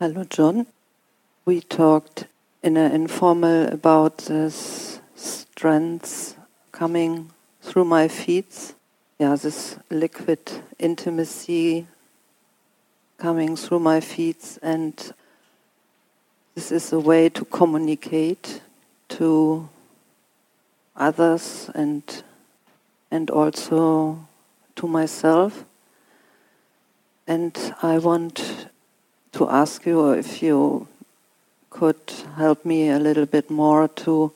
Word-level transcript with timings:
Hello, 0.00 0.22
John. 0.22 0.68
We 1.44 1.60
talked 1.60 2.28
in 2.62 2.76
an 2.76 2.92
informal 2.92 3.66
about 3.66 4.18
this 4.18 5.00
strands 5.16 6.36
coming 6.70 7.30
through 7.62 7.84
my 7.84 8.06
feet. 8.06 8.74
Yeah, 9.18 9.34
this 9.34 9.76
liquid 9.90 10.38
intimacy 10.78 11.88
coming 13.16 13.56
through 13.56 13.80
my 13.80 13.98
feet, 13.98 14.56
and 14.62 14.94
this 16.54 16.70
is 16.70 16.92
a 16.92 17.00
way 17.00 17.28
to 17.30 17.44
communicate 17.44 18.62
to 19.18 19.68
others 20.94 21.72
and 21.74 22.22
and 23.10 23.30
also 23.32 24.28
to 24.76 24.86
myself. 24.86 25.64
And 27.26 27.58
I 27.82 27.98
want 27.98 28.68
to 29.38 29.48
ask 29.48 29.86
you 29.86 30.10
if 30.10 30.42
you 30.42 30.88
could 31.70 32.02
help 32.36 32.64
me 32.64 32.88
a 32.88 32.98
little 32.98 33.26
bit 33.26 33.48
more 33.50 33.86
to 33.86 34.32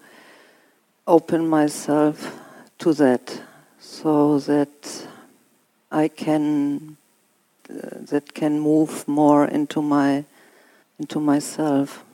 open 1.08 1.48
myself 1.48 2.38
to 2.78 2.92
that 2.94 3.42
so 3.80 4.38
that 4.38 5.08
I 5.90 6.06
can 6.06 6.96
uh, 7.68 7.98
that 8.10 8.32
can 8.32 8.60
move 8.60 9.08
more 9.08 9.44
into 9.44 9.82
my 9.82 10.24
into 11.00 11.18
myself. 11.18 12.04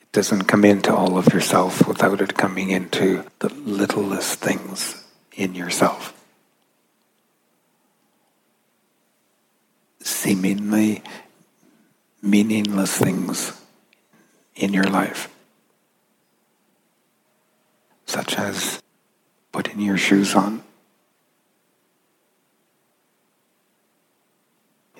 It 0.00 0.12
doesn't 0.12 0.44
come 0.44 0.64
into 0.64 0.94
all 0.94 1.18
of 1.18 1.34
yourself 1.34 1.86
without 1.86 2.22
it 2.22 2.38
coming 2.38 2.70
into 2.70 3.24
the 3.40 3.50
littlest 3.50 4.40
things 4.40 5.04
in 5.36 5.54
yourself. 5.54 6.14
Seemingly 10.04 11.02
meaningless 12.22 12.96
things 12.96 13.52
in 14.54 14.72
your 14.72 14.84
life, 14.84 15.28
such 18.06 18.38
as 18.38 18.82
putting 19.50 19.80
your 19.80 19.98
shoes 19.98 20.34
on. 20.34 20.62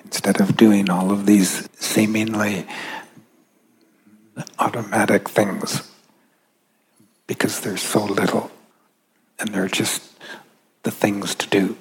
Instead 0.03 0.41
of 0.41 0.57
doing 0.57 0.89
all 0.89 1.11
of 1.11 1.25
these 1.25 1.69
seemingly 1.79 2.65
automatic 4.59 5.29
things, 5.29 5.89
because 7.27 7.59
they're 7.61 7.77
so 7.77 8.03
little 8.03 8.51
and 9.39 9.49
they're 9.49 9.67
just 9.67 10.01
the 10.83 10.91
things 10.91 11.33
to 11.35 11.47
do 11.47 11.77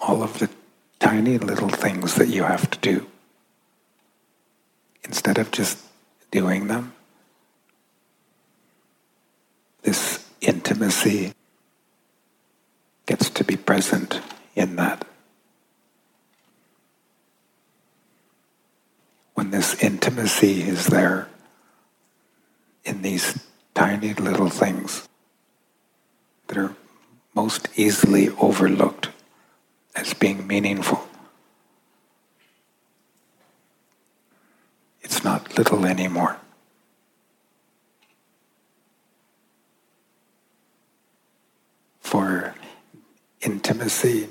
all 0.00 0.22
of 0.22 0.38
the 0.38 0.48
tiny 0.98 1.38
little 1.38 1.68
things 1.68 2.14
that 2.14 2.28
you 2.28 2.42
have 2.42 2.70
to 2.70 2.78
do. 2.78 3.06
Instead 5.04 5.38
of 5.38 5.50
just 5.50 5.78
doing 6.30 6.66
them, 6.66 6.92
this 9.82 10.26
intimacy 10.40 11.32
gets 13.06 13.30
to 13.30 13.44
be 13.44 13.56
present 13.56 14.20
in 14.54 14.76
that. 14.76 15.04
When 19.34 19.50
this 19.50 19.82
intimacy 19.82 20.62
is 20.62 20.86
there 20.86 21.28
in 22.84 23.02
these 23.02 23.46
tiny 23.74 24.14
little 24.14 24.48
things 24.48 25.06
that 26.46 26.56
are 26.56 26.74
most 27.34 27.68
easily 27.76 28.30
overlooked 28.30 29.10
as 29.96 30.12
being 30.12 30.46
meaningful. 30.46 31.08
It's 35.00 35.24
not 35.24 35.56
little 35.56 35.86
anymore. 35.86 36.36
For 42.00 42.54
intimacy 43.40 44.28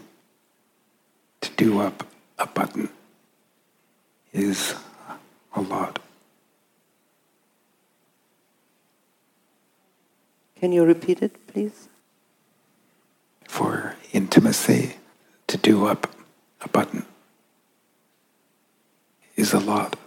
to 1.41 1.51
do 1.57 1.79
up 1.79 2.07
a 2.37 2.45
button 2.45 2.89
is 4.31 4.75
a 5.55 5.61
lot. 5.61 5.99
Can 10.59 10.71
you 10.71 10.85
repeat 10.85 11.21
it, 11.21 11.47
please? 11.47 11.89
For 13.47 13.95
intimacy 14.13 14.95
to 15.47 15.57
do 15.57 15.85
up 15.85 16.13
a 16.61 16.69
button 16.69 17.05
is 19.35 19.53
a 19.53 19.59
lot. 19.59 19.97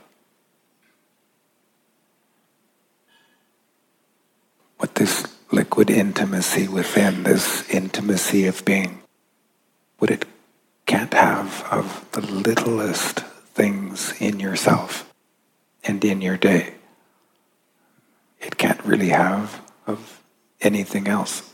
What 4.78 4.94
this 4.94 5.26
liquid 5.50 5.90
intimacy 5.90 6.68
within, 6.68 7.24
this 7.24 7.68
intimacy 7.68 8.46
of 8.46 8.64
being, 8.64 9.00
what 9.98 10.10
it 10.10 10.24
can't 10.86 11.12
have 11.12 11.66
of 11.70 12.06
the 12.12 12.20
littlest 12.20 13.20
things 13.54 14.14
in 14.20 14.40
yourself 14.40 15.12
and 15.84 16.04
in 16.04 16.20
your 16.20 16.36
day. 16.36 16.74
It 18.40 18.56
can't 18.56 18.82
really 18.84 19.08
have 19.08 19.60
of 19.86 20.22
anything 20.60 21.08
else. 21.08 21.52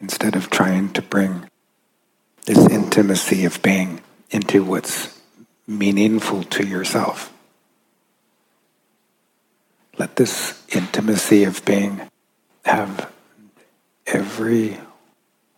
Instead 0.00 0.34
of 0.34 0.50
trying 0.50 0.92
to 0.92 1.02
bring 1.02 1.48
this 2.46 2.58
intimacy 2.68 3.44
of 3.44 3.60
being 3.62 4.00
into 4.30 4.64
what's 4.64 5.20
meaningful 5.66 6.42
to 6.44 6.66
yourself. 6.66 7.32
Let 9.98 10.16
this 10.16 10.62
intimacy 10.70 11.44
of 11.44 11.64
being 11.64 12.00
have 12.64 13.12
every 14.06 14.78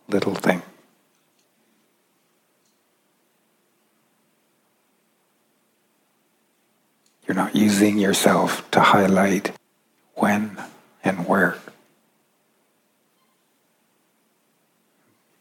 little 0.07 0.35
thing. 0.35 0.61
You're 7.25 7.35
not 7.35 7.55
using 7.55 7.97
yourself 7.97 8.69
to 8.71 8.81
highlight 8.81 9.51
when 10.15 10.61
and 11.03 11.25
where. 11.25 11.57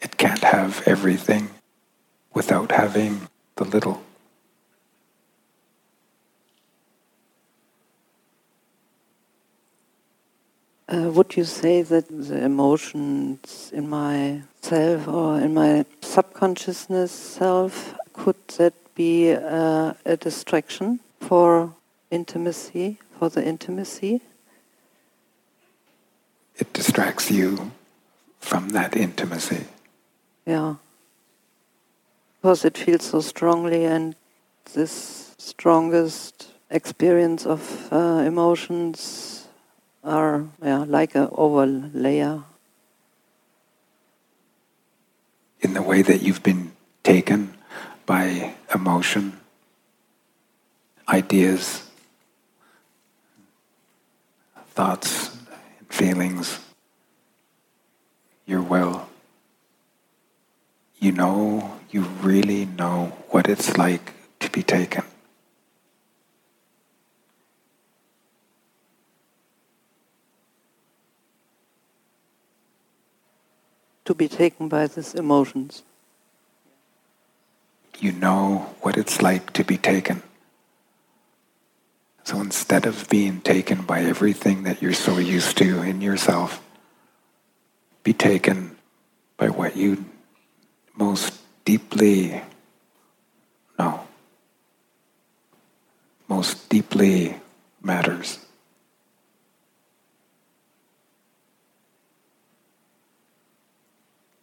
It 0.02 0.16
can't 0.18 0.42
have 0.42 0.82
everything 0.86 1.50
without 2.34 2.72
having 2.72 3.28
the 3.56 3.64
little. 3.64 4.02
Uh, 10.88 11.10
would 11.10 11.36
you 11.36 11.44
say 11.44 11.82
that 11.82 12.06
the 12.08 12.44
emotions 12.44 13.70
in 13.72 13.88
my 13.88 14.42
self 14.60 15.08
or 15.08 15.40
in 15.40 15.54
my 15.54 15.86
subconsciousness 16.02 17.12
self 17.12 17.94
could 18.12 18.36
that 18.58 18.74
be 18.94 19.32
uh, 19.32 19.94
a 20.04 20.16
distraction 20.16 21.00
for 21.20 21.72
intimacy, 22.10 22.98
for 23.18 23.30
the 23.30 23.42
intimacy? 23.42 24.20
It 26.56 26.72
distracts 26.72 27.30
you 27.30 27.70
from 28.40 28.70
that 28.70 28.96
intimacy. 28.96 29.64
Yeah. 30.46 30.76
Because 32.40 32.64
it 32.64 32.76
feels 32.76 33.04
so 33.04 33.20
strongly, 33.20 33.84
and 33.84 34.16
this 34.74 35.34
strongest 35.38 36.48
experience 36.70 37.46
of 37.46 37.92
uh, 37.92 38.24
emotions 38.26 39.46
are 40.02 40.46
yeah, 40.62 40.84
like 40.88 41.14
an 41.14 41.28
overlayer. 41.28 42.42
In 45.60 45.74
the 45.74 45.82
way 45.82 46.02
that 46.02 46.22
you've 46.22 46.42
been 46.42 46.72
taken 47.04 47.54
by 48.04 48.54
emotion, 48.74 49.38
ideas, 51.08 51.88
thoughts, 54.74 55.30
feelings, 55.88 56.58
your 58.46 58.62
will 58.62 59.06
you 61.02 61.10
know, 61.10 61.78
you 61.90 62.02
really 62.22 62.64
know 62.64 63.12
what 63.30 63.48
it's 63.48 63.76
like 63.76 64.14
to 64.38 64.48
be 64.48 64.62
taken. 64.62 65.02
To 74.04 74.14
be 74.14 74.28
taken 74.28 74.68
by 74.68 74.86
these 74.86 75.12
emotions. 75.14 75.82
You 77.98 78.12
know 78.12 78.72
what 78.82 78.96
it's 78.96 79.20
like 79.20 79.52
to 79.54 79.64
be 79.64 79.78
taken. 79.78 80.22
So 82.22 82.40
instead 82.40 82.86
of 82.86 83.08
being 83.10 83.40
taken 83.40 83.82
by 83.82 84.02
everything 84.04 84.62
that 84.62 84.80
you're 84.80 84.92
so 84.92 85.18
used 85.18 85.58
to 85.58 85.82
in 85.82 86.00
yourself, 86.00 86.62
be 88.04 88.12
taken 88.12 88.76
by 89.36 89.48
what 89.48 89.76
you 89.76 90.04
most 90.96 91.38
deeply 91.64 92.42
know, 93.78 94.06
most 96.28 96.68
deeply 96.68 97.36
matters. 97.82 98.38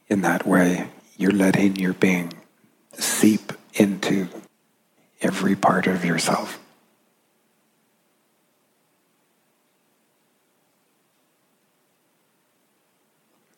In 0.07 0.21
that 0.21 0.45
way, 0.45 0.89
you're 1.17 1.31
letting 1.31 1.75
your 1.75 1.93
being 1.93 2.33
seep 2.93 3.53
into 3.73 4.27
every 5.21 5.55
part 5.55 5.85
of 5.85 6.03
yourself. 6.03 6.59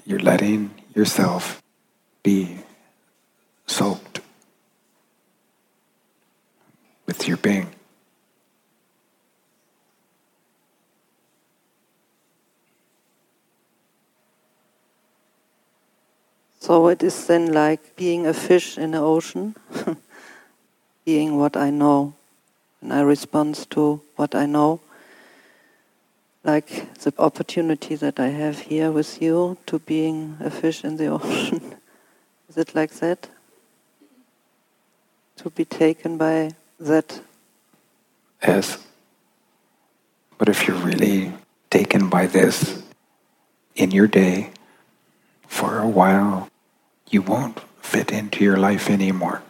You're 0.04 0.20
letting 0.20 0.72
yourself 0.94 1.62
be 2.24 2.58
soaked 3.72 4.20
with 7.06 7.28
your 7.28 7.38
being. 7.38 7.68
So 16.60 16.90
it 16.90 17.02
is 17.02 17.28
then 17.28 17.54
like 17.54 17.96
being 17.96 18.28
a 18.28 18.34
fish 18.34 18.78
in 18.78 18.92
the 18.92 19.00
ocean, 19.00 19.56
being 21.06 21.38
what 21.38 21.56
I 21.56 21.70
know, 21.70 22.14
and 22.82 22.94
I 22.94 23.02
respond 23.02 23.70
to 23.72 24.02
what 24.16 24.36
I 24.36 24.46
know. 24.46 24.82
Like 26.44 26.94
the 27.00 27.14
opportunity 27.18 27.96
that 27.96 28.20
I 28.20 28.28
have 28.28 28.60
here 28.60 28.92
with 28.92 29.22
you 29.22 29.58
to 29.68 29.80
being 29.80 30.38
a 30.40 30.50
fish 30.50 30.84
in 30.84 30.98
the 30.98 31.08
ocean. 31.18 31.76
is 32.50 32.58
it 32.58 32.76
like 32.76 32.92
that? 33.00 33.30
To 35.42 35.50
be 35.50 35.66
taken 35.66 36.20
by 36.20 36.52
that? 36.80 37.20
Yes. 38.46 38.78
But 40.38 40.50
if 40.50 40.68
you're 40.68 40.78
really 40.78 41.34
taken 41.72 42.10
by 42.10 42.28
this 42.28 42.84
in 43.74 43.90
your 43.90 44.06
day 44.06 44.52
for 45.48 45.80
a 45.80 45.88
while, 45.88 46.48
you 47.10 47.24
won't 47.24 47.60
fit 47.82 48.12
into 48.12 48.44
your 48.44 48.58
life 48.58 48.88
anymore. 48.88 49.42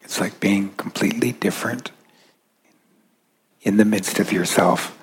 It's 0.00 0.18
like 0.18 0.40
being 0.40 0.70
completely 0.78 1.32
different 1.32 1.90
in 3.60 3.76
the 3.76 3.84
midst 3.84 4.18
of 4.18 4.32
yourself. 4.32 4.96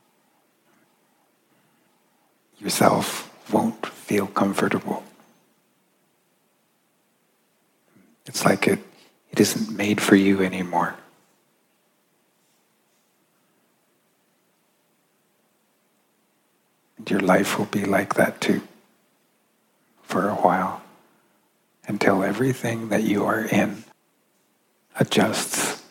Yourself 2.57 3.29
feel 4.13 4.27
comfortable. 4.27 5.03
It's 8.27 8.45
like 8.45 8.67
it, 8.67 8.77
it 9.31 9.39
isn't 9.39 9.75
made 9.75 9.99
for 9.99 10.15
you 10.15 10.43
anymore. 10.43 10.93
And 16.95 17.09
your 17.09 17.21
life 17.21 17.57
will 17.57 17.65
be 17.65 17.85
like 17.85 18.13
that 18.13 18.39
too 18.39 18.61
for 20.03 20.29
a 20.29 20.35
while 20.35 20.83
until 21.87 22.21
everything 22.21 22.89
that 22.89 23.01
you 23.01 23.25
are 23.25 23.43
in 23.45 23.83
adjusts 24.99 25.81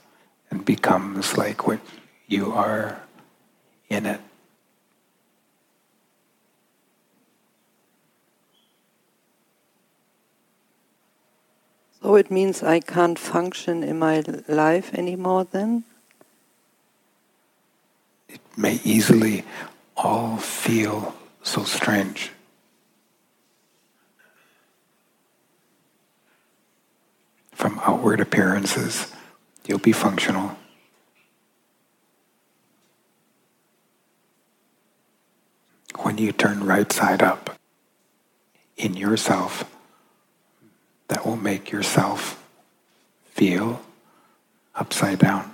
and 0.48 0.64
becomes 0.64 1.36
like 1.36 1.66
what 1.66 1.80
you 2.28 2.52
are 2.52 3.02
in 3.88 4.06
it. 4.06 4.20
So 12.02 12.16
it 12.16 12.32
means 12.32 12.64
I 12.64 12.80
can't 12.80 13.16
function 13.16 13.84
in 13.84 13.98
my 14.00 14.24
life 14.48 14.92
anymore 14.92 15.44
then? 15.44 15.84
It 18.28 18.40
may 18.56 18.80
easily 18.82 19.44
all 19.96 20.36
feel 20.36 21.14
so 21.42 21.62
strange. 21.62 22.32
From 27.52 27.80
outward 27.86 28.20
appearances, 28.20 29.12
you'll 29.64 29.78
be 29.78 29.92
functional. 29.92 30.56
When 35.98 36.18
you 36.18 36.32
turn 36.32 36.64
right 36.64 36.90
side 36.90 37.22
up 37.22 37.56
in 38.76 38.94
yourself, 38.94 39.64
that 41.12 41.26
will 41.26 41.36
make 41.36 41.70
yourself 41.70 42.42
feel 43.34 43.82
upside 44.74 45.18
down. 45.18 45.52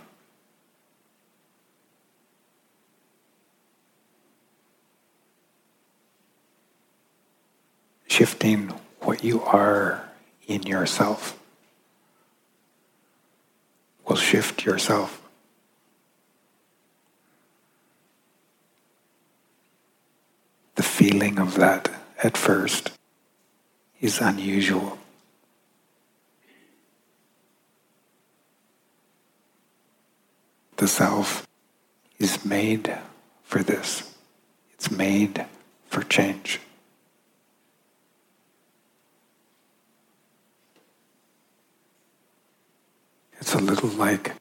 shifting 8.07 8.73
what 9.01 9.23
you 9.23 9.41
are 9.43 10.09
in 10.49 10.63
yourself 10.63 11.39
will 14.07 14.17
shift 14.17 14.65
yourself. 14.65 15.23
The 20.75 20.83
feeling 20.83 21.39
of 21.39 21.55
that 21.57 21.91
at 22.25 22.37
first 22.37 22.91
is 24.01 24.21
unusual. 24.21 24.99
Self 30.89 31.47
is 32.19 32.45
made 32.45 32.99
for 33.45 33.63
this. 33.63 34.15
It's 34.75 34.91
made 34.91 35.47
for 35.87 36.03
change. 36.03 36.61
It's 43.41 43.55
a 43.55 43.59
little 43.59 43.89
like 43.91 44.33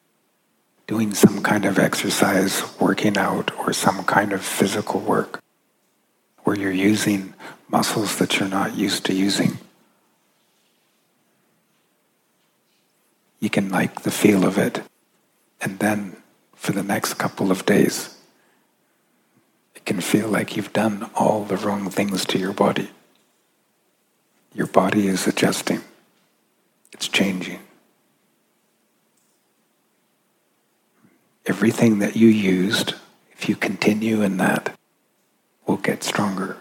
doing 0.87 1.13
some 1.13 1.43
kind 1.43 1.65
of 1.65 1.77
exercise, 1.77 2.63
working 2.79 3.17
out, 3.17 3.51
or 3.59 3.73
some 3.73 4.03
kind 4.05 4.33
of 4.33 4.41
physical 4.41 4.99
work 4.99 5.41
where 6.43 6.57
you're 6.57 6.71
using 6.71 7.33
muscles 7.69 8.17
that 8.17 8.39
you're 8.39 8.49
not 8.49 8.75
used 8.75 9.05
to 9.05 9.13
using. 9.13 9.59
You 13.39 13.49
can 13.49 13.69
like 13.69 14.01
the 14.01 14.11
feel 14.11 14.45
of 14.45 14.57
it, 14.57 14.81
and 15.61 15.77
then 15.79 16.15
for 16.57 16.73
the 16.73 16.83
next 16.83 17.13
couple 17.13 17.51
of 17.51 17.65
days, 17.65 18.17
it 19.73 19.85
can 19.85 20.01
feel 20.01 20.27
like 20.27 20.57
you've 20.57 20.73
done 20.73 21.09
all 21.15 21.45
the 21.45 21.57
wrong 21.57 21.89
things 21.89 22.25
to 22.25 22.37
your 22.37 22.53
body. 22.53 22.89
Your 24.53 24.67
body 24.67 25.07
is 25.07 25.25
adjusting, 25.27 25.81
it's 26.91 27.07
changing. 27.07 27.61
everything 31.47 31.99
that 31.99 32.15
you 32.15 32.27
used, 32.27 32.93
if 33.31 33.47
you 33.47 33.55
continue 33.55 34.21
in 34.21 34.37
that, 34.37 34.75
will 35.65 35.77
get 35.77 36.03
stronger. 36.03 36.57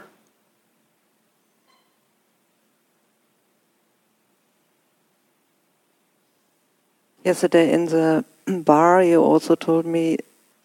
Yesterday 7.25 7.73
in 7.73 7.87
the 7.87 8.25
bar, 8.47 9.03
you 9.03 9.23
also 9.23 9.55
told 9.55 9.87
me 9.87 10.19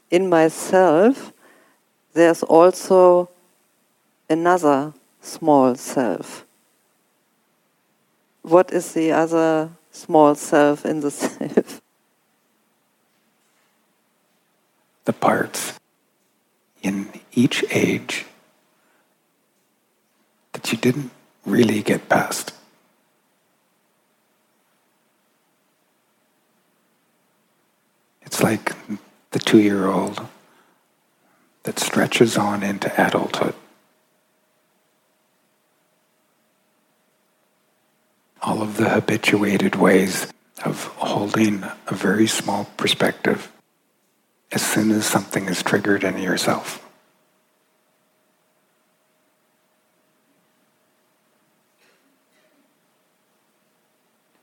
in 0.10 0.30
myself 0.30 1.34
there's 2.14 2.44
also 2.44 3.30
another 4.30 4.94
small 5.22 5.76
self. 5.76 6.46
What 8.42 8.72
is 8.72 8.94
the 8.94 9.12
other 9.12 9.70
small 9.92 10.36
self 10.36 10.86
in 10.86 11.02
the 11.02 11.12
self? 11.12 11.82
the 15.06 15.14
parts 15.14 15.80
in 16.82 17.10
each 17.34 17.64
age 17.72 18.26
that 20.54 20.72
you 20.72 20.78
didn't 20.78 21.12
really 21.46 21.82
get 21.82 22.08
past. 22.08 22.54
It's 28.42 28.44
like 28.44 28.76
the 29.30 29.38
two 29.38 29.60
year 29.60 29.86
old 29.86 30.26
that 31.62 31.78
stretches 31.78 32.38
on 32.40 32.64
into 32.64 32.92
adulthood. 33.00 33.54
All 38.42 38.64
of 38.64 38.78
the 38.78 38.90
habituated 38.90 39.76
ways 39.76 40.26
of 40.66 40.86
holding 40.86 41.64
a 41.86 41.94
very 41.94 42.26
small 42.26 42.66
perspective 42.78 43.52
as 44.52 44.66
soon 44.66 44.90
as 44.90 45.06
something 45.06 45.46
is 45.46 45.62
triggered 45.62 46.04
in 46.04 46.18
yourself. 46.18 46.84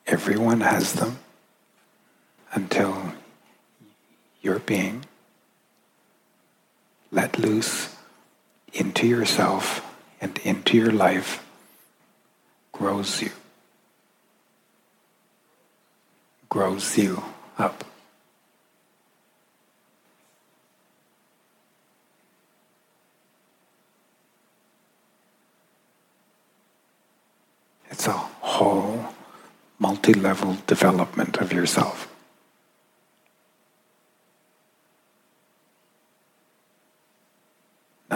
Everyone 0.06 0.60
has 0.60 0.92
them 0.92 1.18
until 2.52 3.14
your 4.48 4.58
being 4.60 5.04
let 7.10 7.38
loose 7.38 7.94
into 8.72 9.06
yourself 9.06 9.84
and 10.22 10.38
into 10.38 10.74
your 10.74 10.90
life 10.90 11.44
grows 12.72 13.20
you, 13.20 13.30
grows 16.48 16.96
you 16.96 17.22
up. 17.58 17.84
It's 27.90 28.06
a 28.06 28.12
whole 28.12 29.12
multi-level 29.78 30.56
development 30.66 31.36
of 31.36 31.52
yourself. 31.52 32.08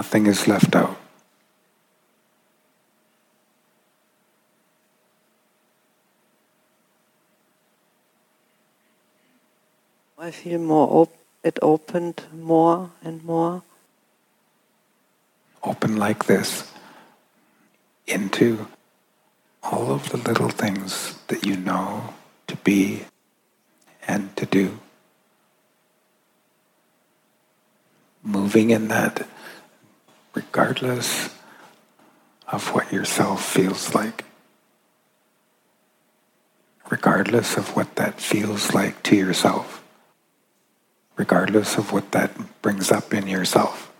Nothing 0.03 0.27
is 0.27 0.49
left 0.49 0.75
out. 0.75 0.97
I 10.19 10.33
feel 10.33 10.59
more 10.59 10.89
op- 10.91 11.17
it 11.45 11.57
opened 11.63 12.25
more 12.35 12.91
and 13.05 13.23
more. 13.23 13.63
Open 15.63 15.95
like 15.95 16.25
this 16.25 16.69
into 18.09 18.67
all 19.63 19.93
of 19.93 20.09
the 20.11 20.17
little 20.17 20.49
things 20.49 21.15
that 21.29 21.47
you 21.47 21.57
know 21.57 22.13
to 22.49 22.57
be 22.57 23.05
and 24.09 24.35
to 24.35 24.47
do. 24.47 24.81
Moving 28.25 28.71
in 28.71 28.89
that 28.89 29.29
regardless 30.35 31.31
of 32.49 32.69
what 32.75 32.93
yourself 32.93 33.45
feels 33.45 33.95
like. 33.95 34.25
Regardless 36.91 37.57
of 37.57 37.75
what 37.75 37.97
that 37.97 38.21
feels 38.21 38.75
like 38.75 39.03
to 39.05 39.17
yourself. 39.17 39.83
Regardless 41.17 41.77
of 41.79 41.93
what 41.93 42.13
that 42.13 42.31
brings 42.61 42.91
up 42.91 43.15
in 43.15 43.27
yourself. 43.27 43.91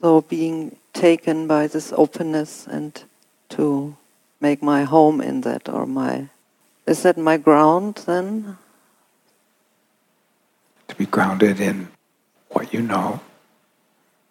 So 0.00 0.22
being 0.22 0.76
taken 0.94 1.46
by 1.46 1.66
this 1.66 1.92
openness 1.92 2.66
and 2.66 3.02
to 3.50 3.96
make 4.40 4.62
my 4.62 4.84
home 4.84 5.20
in 5.20 5.42
that 5.42 5.68
or 5.68 5.84
my 5.84 6.28
is 6.90 7.04
that 7.04 7.16
my 7.16 7.36
ground 7.36 8.02
then? 8.04 8.58
To 10.88 10.94
be 10.96 11.06
grounded 11.06 11.60
in 11.60 11.88
what 12.48 12.74
you 12.74 12.82
know 12.82 13.20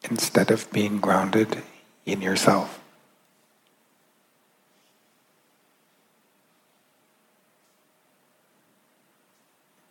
instead 0.03 0.51
of 0.51 0.69
being 0.73 0.99
grounded 0.99 1.63
in 2.05 2.21
yourself. 2.21 2.81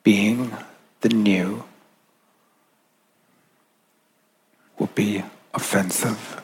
Being 0.02 0.52
the 1.00 1.08
new 1.08 1.64
will 4.78 4.90
be 4.94 5.24
offensive 5.54 6.42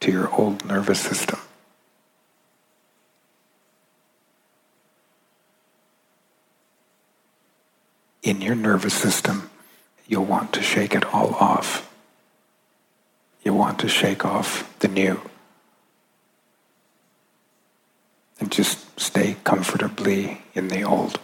to 0.00 0.12
your 0.12 0.32
old 0.32 0.64
nervous 0.64 1.00
system. 1.00 1.40
In 8.32 8.40
your 8.40 8.54
nervous 8.54 8.94
system, 8.94 9.50
you'll 10.08 10.24
want 10.24 10.54
to 10.54 10.62
shake 10.62 10.94
it 10.94 11.04
all 11.12 11.34
off. 11.34 11.94
You'll 13.42 13.58
want 13.58 13.78
to 13.80 13.88
shake 13.88 14.24
off 14.24 14.74
the 14.78 14.88
new. 14.88 15.20
And 18.40 18.50
just 18.50 18.98
stay 18.98 19.36
comfortably 19.44 20.40
in 20.54 20.68
the 20.68 20.82
old. 20.82 21.20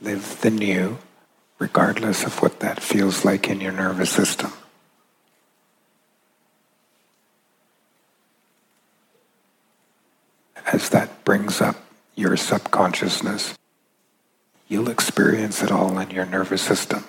Live 0.00 0.40
the 0.40 0.50
new, 0.50 0.96
regardless 1.58 2.24
of 2.24 2.40
what 2.40 2.60
that 2.60 2.82
feels 2.82 3.22
like 3.22 3.50
in 3.50 3.60
your 3.60 3.72
nervous 3.72 4.08
system. 4.08 4.50
As 10.78 10.90
that 10.90 11.24
brings 11.24 11.60
up 11.60 11.74
your 12.14 12.36
subconsciousness, 12.36 13.58
you'll 14.68 14.90
experience 14.90 15.60
it 15.60 15.72
all 15.72 15.98
in 15.98 16.10
your 16.10 16.24
nervous 16.24 16.62
system. 16.62 17.02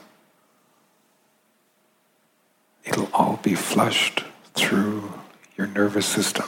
It'll 2.84 3.12
all 3.14 3.40
be 3.44 3.54
flushed 3.54 4.24
through 4.56 5.14
your 5.56 5.68
nervous 5.68 6.08
system. 6.08 6.48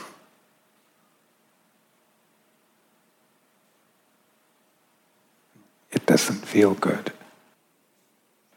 It 5.92 6.04
doesn't 6.06 6.44
feel 6.44 6.74
good. 6.74 7.12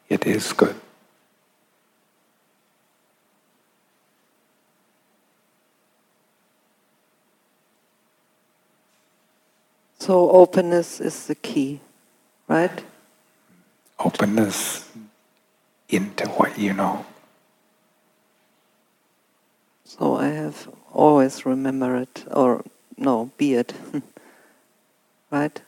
It 0.09 0.25
is 0.25 0.53
good. 0.53 0.75
So 10.05 10.29
openness 10.29 11.01
is 11.01 11.25
the 11.25 11.33
key, 11.33 11.79
right? 12.47 12.83
Openness 13.97 14.87
into 15.89 16.27
what 16.37 16.59
you 16.59 16.73
know. 16.73 17.07
So 19.83 20.17
I 20.17 20.27
have 20.27 20.69
always 20.93 21.43
remember 21.43 21.95
it, 21.95 22.23
or 22.29 22.63
no, 22.95 23.31
be 23.37 23.55
it, 23.55 23.73
right? 25.31 25.59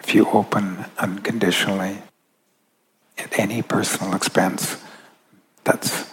If 0.00 0.14
you 0.14 0.28
open 0.28 0.84
unconditionally 0.98 2.02
at 3.16 3.38
any 3.38 3.62
personal 3.62 4.14
expense, 4.14 4.76
that's 5.64 6.04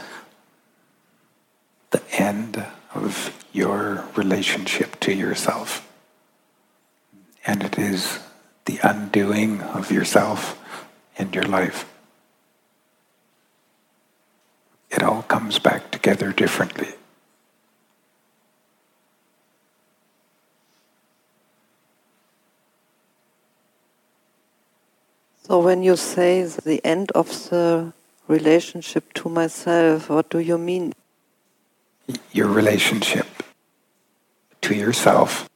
the 1.92 2.02
end 2.18 2.66
of 2.94 3.45
your 3.56 4.04
relationship 4.18 5.00
to 5.00 5.14
yourself. 5.14 5.88
And 7.46 7.64
it 7.64 7.80
is 7.80 8.20
the 8.66 8.80
undoing 8.84 9.62
of 9.62 9.92
yourself 9.92 10.60
and 11.18 11.34
your 11.34 11.46
life. 11.46 11.86
It 14.92 15.02
all 15.04 15.22
comes 15.22 15.58
back 15.58 15.90
together 15.90 16.34
differently. 16.34 16.90
So 25.44 25.60
when 25.60 25.82
you 25.82 25.96
say 25.96 26.44
the 26.44 26.82
end 26.84 27.12
of 27.14 27.28
the 27.50 27.94
relationship 28.28 29.14
to 29.14 29.30
myself, 29.30 30.10
what 30.10 30.30
do 30.30 30.40
you 30.40 30.58
mean? 30.58 30.92
Your 32.34 32.48
relationship 32.48 33.25
to 34.66 34.74
yourself 34.74 35.48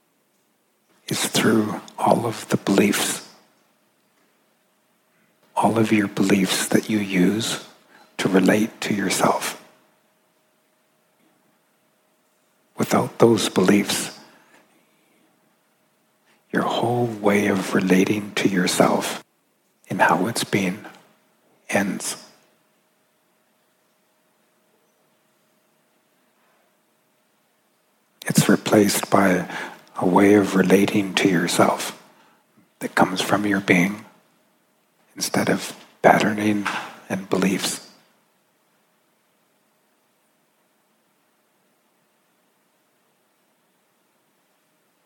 is 1.07 1.25
through 1.25 1.81
all 1.97 2.27
of 2.27 2.47
the 2.49 2.57
beliefs, 2.57 3.27
all 5.55 5.79
of 5.79 5.91
your 5.91 6.07
beliefs 6.07 6.67
that 6.67 6.91
you 6.91 6.99
use 6.99 7.65
to 8.17 8.29
relate 8.29 8.79
to 8.81 8.93
yourself. 8.93 9.59
Without 12.77 13.17
those 13.17 13.49
beliefs, 13.49 14.19
your 16.53 16.63
whole 16.63 17.07
way 17.07 17.47
of 17.47 17.73
relating 17.73 18.31
to 18.35 18.47
yourself 18.47 19.23
and 19.89 19.99
how 19.99 20.27
it's 20.27 20.43
been 20.43 20.87
ends. 21.67 22.23
It's 28.27 28.38
replaced 28.49 29.09
by 29.09 29.47
a 29.97 30.05
way 30.05 30.33
of 30.33 30.55
relating 30.55 31.13
to 31.13 31.29
yourself 31.29 32.01
that 32.79 32.95
comes 32.95 33.21
from 33.21 33.45
your 33.45 33.59
being 33.61 34.05
instead 35.15 35.49
of 35.49 35.75
patterning 36.01 36.65
and 37.09 37.29
beliefs. 37.29 37.85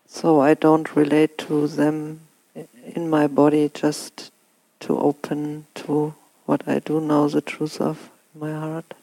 So 0.07 0.39
I 0.39 0.53
don't 0.53 0.95
relate 0.95 1.37
to 1.39 1.67
them 1.67 2.21
in 2.95 3.09
my 3.09 3.27
body 3.27 3.69
just 3.73 4.31
to 4.81 4.97
open 4.97 5.65
to 5.75 6.13
what 6.45 6.67
I 6.67 6.79
do 6.79 7.01
know 7.01 7.27
the 7.27 7.41
truth 7.41 7.81
of 7.81 8.09
in 8.33 8.41
my 8.41 8.51
heart. 8.53 8.93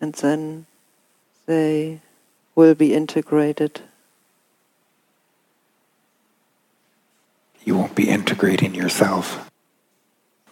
And 0.00 0.14
then 0.14 0.66
they 1.46 2.00
will 2.54 2.74
be 2.74 2.94
integrated. 2.94 3.80
You 7.64 7.76
won't 7.76 7.94
be 7.94 8.08
integrating 8.08 8.74
yourself 8.74 9.50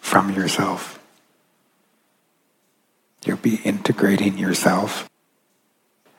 from 0.00 0.32
yourself. 0.32 0.98
You'll 3.24 3.36
be 3.36 3.60
integrating 3.64 4.38
yourself 4.38 5.08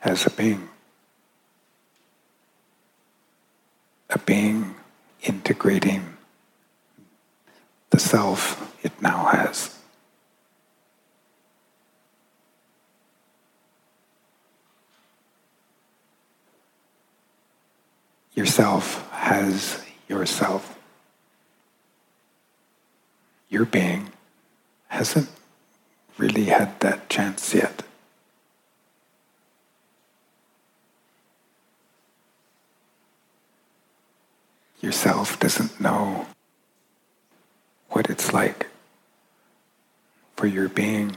as 0.02 0.26
a 0.26 0.30
being. 0.30 0.68
A 4.10 4.18
being 4.18 4.74
integrating 5.22 6.16
the 7.90 7.98
self 7.98 8.74
it 8.84 8.92
now 9.02 9.26
has. 9.26 9.73
Yourself 18.44 19.10
has 19.10 19.82
yourself. 20.06 20.78
Your 23.48 23.64
being 23.64 24.12
hasn't 24.88 25.30
really 26.18 26.44
had 26.44 26.78
that 26.80 27.08
chance 27.08 27.54
yet. 27.54 27.82
Yourself 34.82 35.40
doesn't 35.40 35.80
know 35.80 36.26
what 37.88 38.10
it's 38.10 38.34
like 38.34 38.66
for 40.36 40.46
your 40.46 40.68
being 40.68 41.16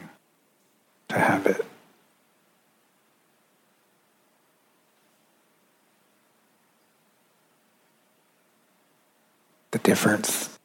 to 1.10 1.20
have 1.20 1.46
it. 1.46 1.67
The 9.78 9.84
difference, 9.84 10.58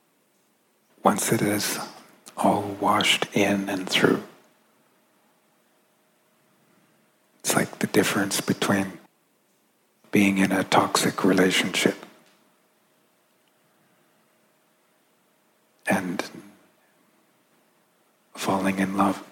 once 1.05 1.33
it 1.33 1.43
is 1.43 1.79
all 2.35 2.63
washed 2.81 3.27
in 3.35 3.69
and 3.69 3.87
through, 3.87 4.23
it's 7.41 7.55
like 7.55 7.81
the 7.81 7.89
difference 7.89 8.41
between 8.41 8.95
being 10.13 10.39
in 10.39 10.51
a 10.51 10.65
toxic 10.65 11.25
relationship 11.25 12.07
and 15.87 16.25
falling 18.35 18.79
in 18.79 18.97
love. 18.97 19.23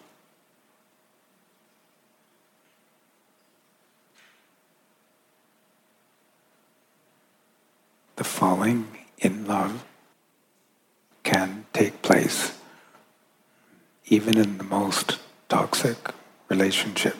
The 8.16 8.24
falling 8.24 8.99
in 9.20 9.46
love 9.46 9.84
can 11.22 11.66
take 11.72 12.02
place 12.02 12.58
even 14.06 14.36
in 14.36 14.58
the 14.58 14.64
most 14.64 15.18
toxic 15.48 16.10
relationship. 16.48 17.16